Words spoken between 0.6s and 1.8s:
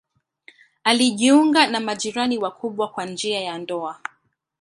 Alijiunga na